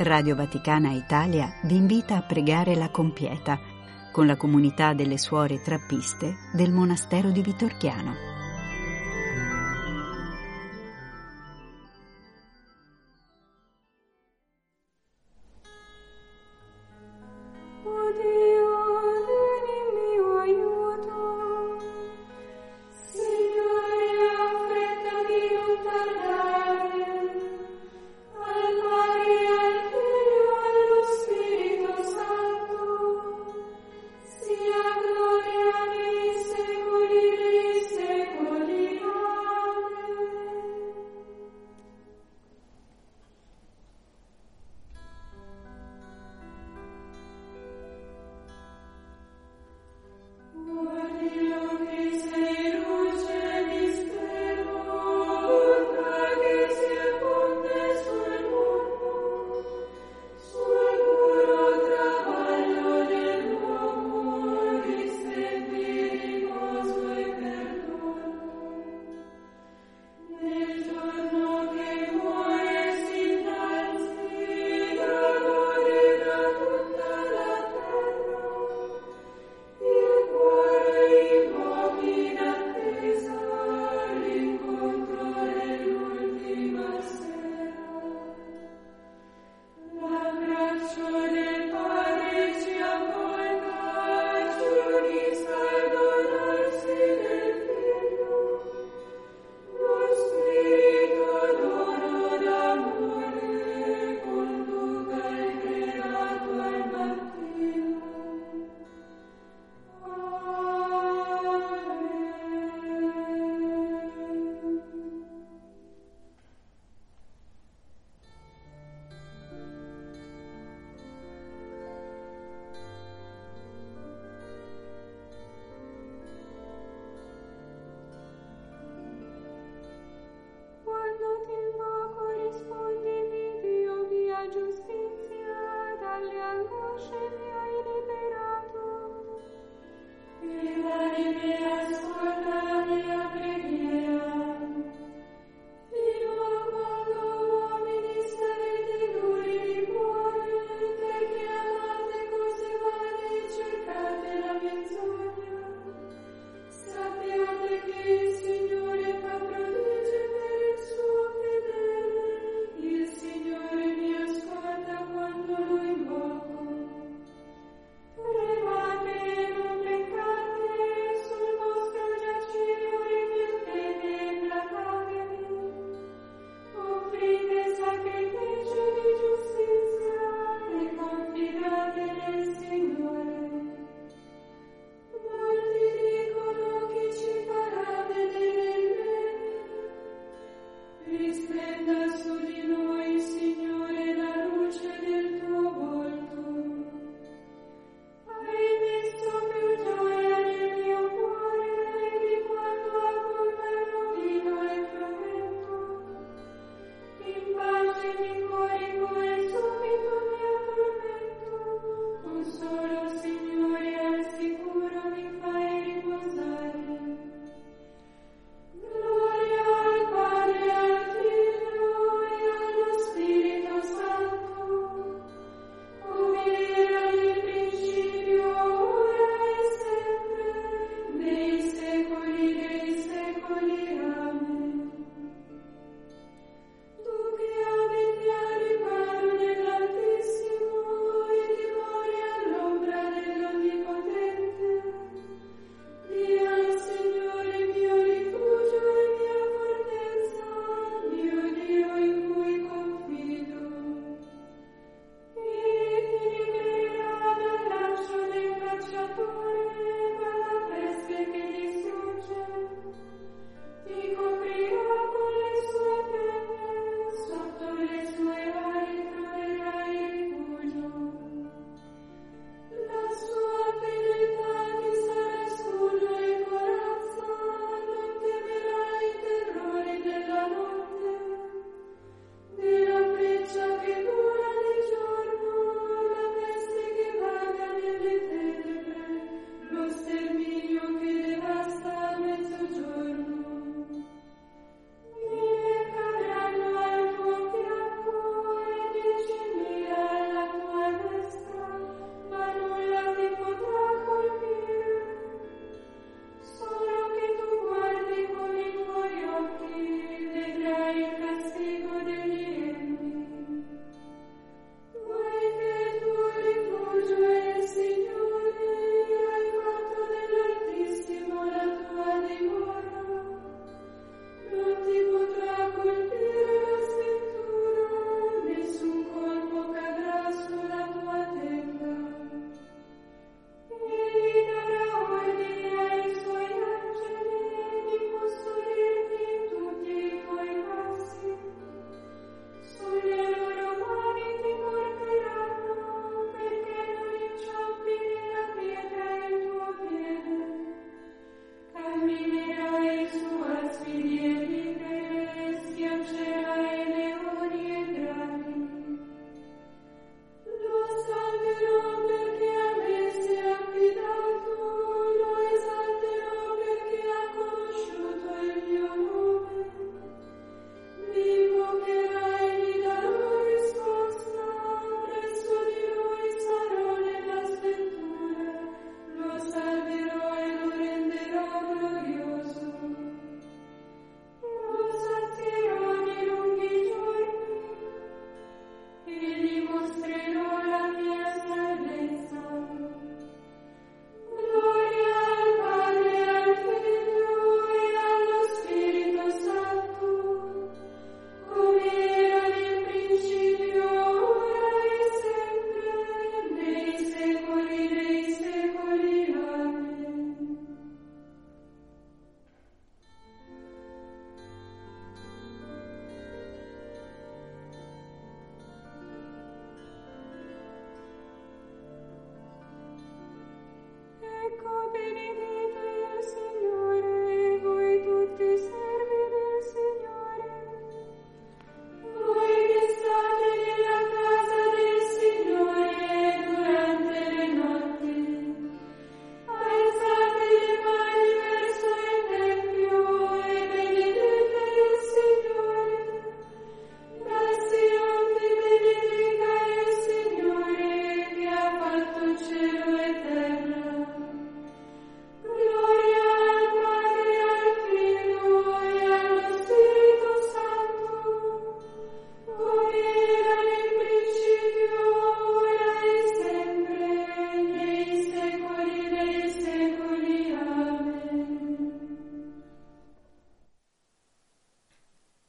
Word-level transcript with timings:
Radio 0.00 0.36
Vaticana 0.36 0.92
Italia 0.92 1.54
vi 1.64 1.74
invita 1.74 2.16
a 2.16 2.22
pregare 2.22 2.76
la 2.76 2.88
compieta 2.88 3.58
con 4.12 4.26
la 4.26 4.36
comunità 4.36 4.94
delle 4.94 5.18
suore 5.18 5.60
trappiste 5.60 6.36
del 6.52 6.70
monastero 6.70 7.30
di 7.30 7.42
Vitorchiano. 7.42 8.27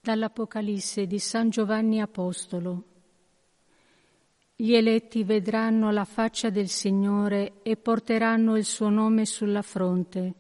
Dall'Apocalisse 0.10 1.06
di 1.06 1.20
San 1.20 1.52
Giovanni 1.52 2.02
Apostolo. 2.02 2.84
Gli 4.56 4.74
eletti 4.74 5.24
vedranno 5.24 5.92
la 5.92 6.04
faccia 6.04 6.50
del 6.50 6.68
Signore 6.68 7.62
e 7.62 7.78
porteranno 7.78 8.58
il 8.58 8.66
suo 8.66 8.90
nome 8.90 9.28
sulla 9.28 9.62
fronte. 9.62 10.34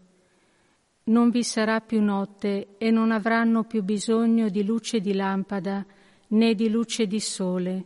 Non 1.03 1.29
vi 1.29 1.43
sarà 1.43 1.81
più 1.81 2.01
notte 2.01 2.77
e 2.79 2.89
non 2.89 3.11
avranno 3.11 3.63
più 3.65 3.83
bisogno 3.83 4.49
di 4.49 4.63
luce 4.63 5.01
di 5.01 5.13
lampada 5.13 5.85
né 6.29 6.55
di 6.55 6.67
luce 6.67 7.05
di 7.05 7.19
sole, 7.19 7.83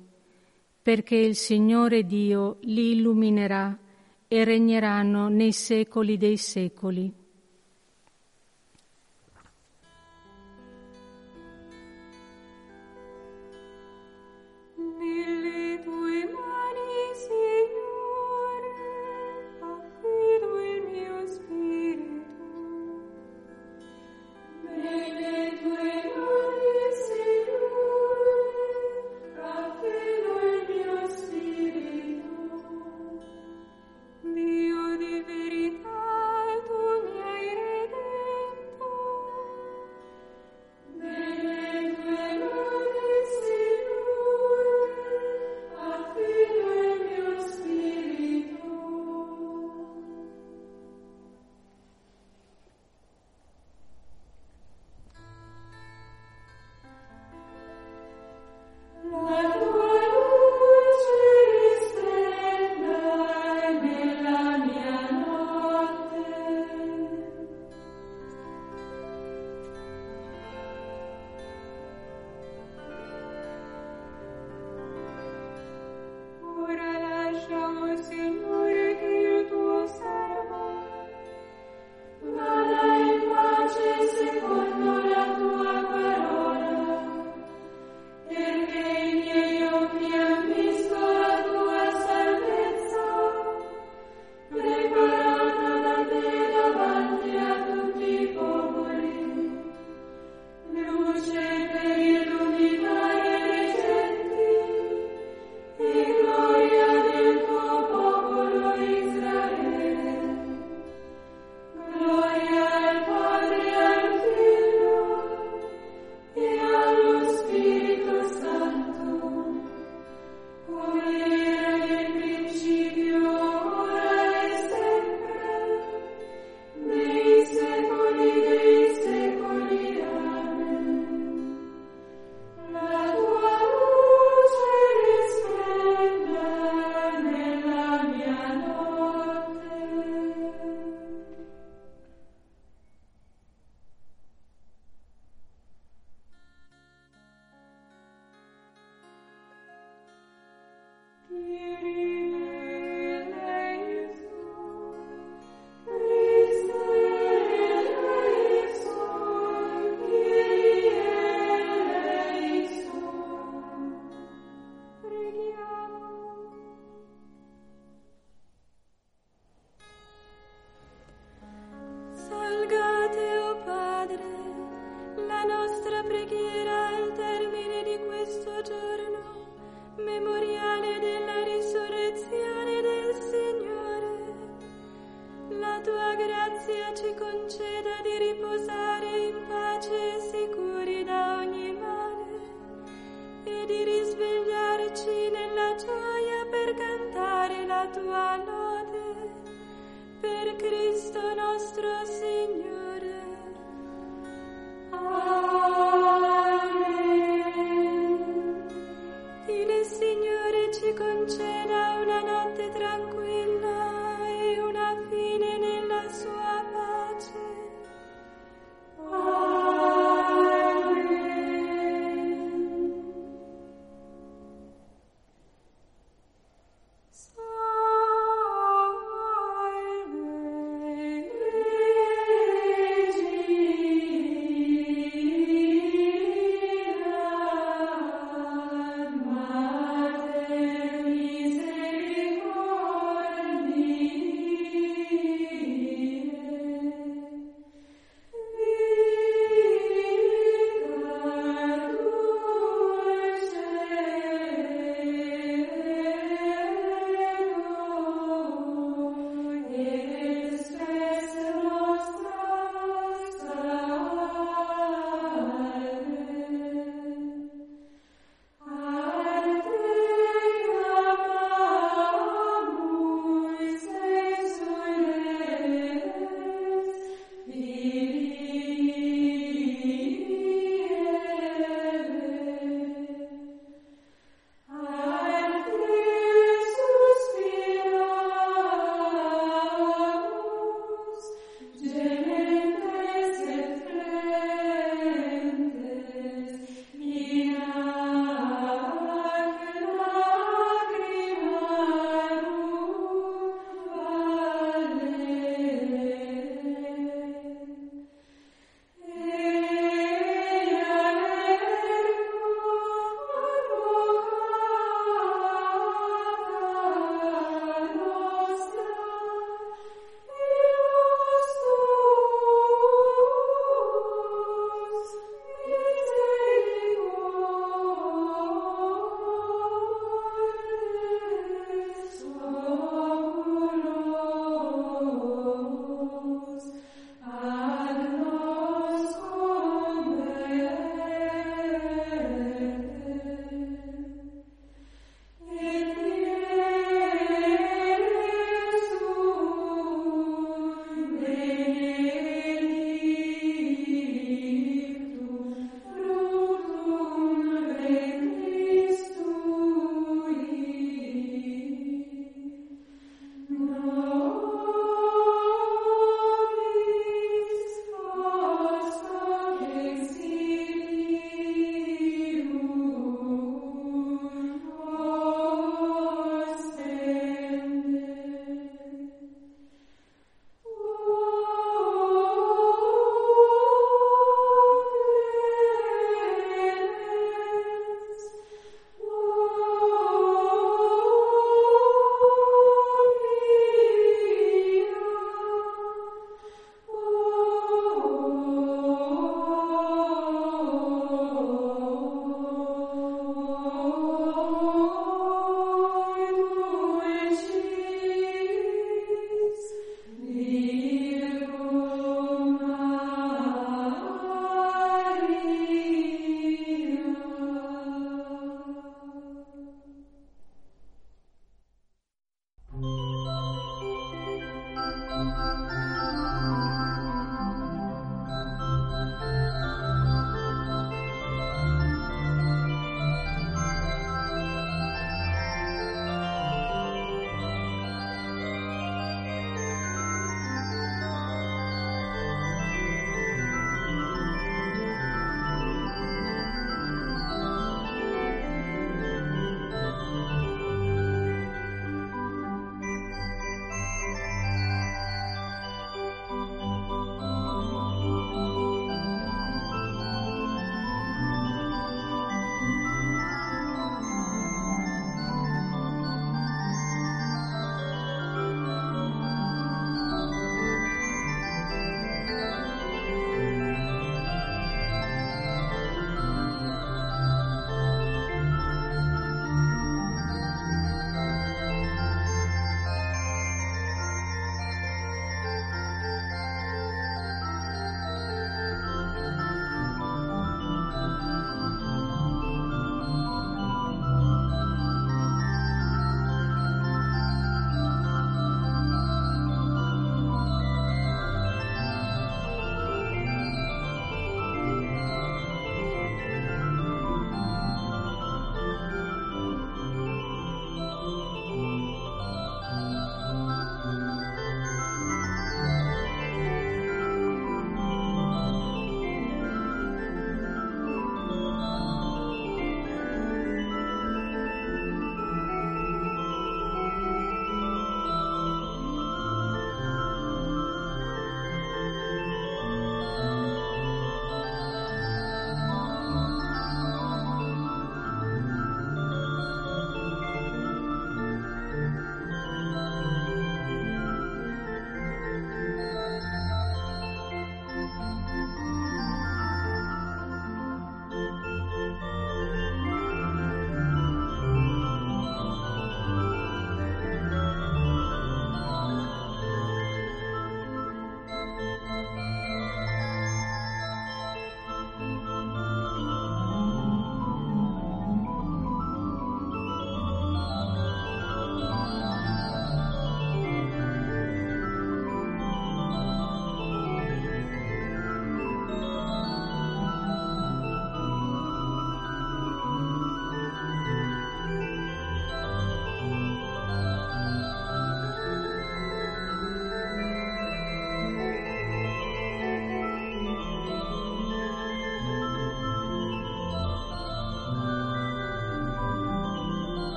perché 0.82 1.18
il 1.18 1.36
Signore 1.36 2.06
Dio 2.06 2.60
li 2.62 2.92
illuminerà 2.92 3.78
e 4.30 4.44
regneranno 4.46 5.28
nei 5.28 5.52
secoli 5.52 6.16
dei 6.16 6.38
secoli. 6.38 7.23